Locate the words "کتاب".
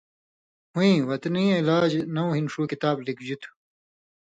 2.71-2.95